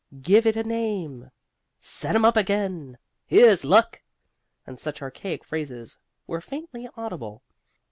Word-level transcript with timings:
"Give 0.23 0.47
it 0.47 0.55
a 0.55 0.63
name," 0.63 1.29
"Set 1.79 2.15
'em 2.15 2.25
up 2.25 2.35
again," 2.35 2.97
"Here's 3.27 3.63
luck," 3.63 4.01
and 4.65 4.79
such 4.79 4.99
archaic 4.99 5.43
phrases 5.43 5.99
were 6.25 6.41
faintly 6.41 6.89
audible. 6.97 7.43